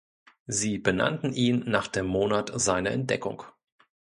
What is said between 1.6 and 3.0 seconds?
nach dem Monat seiner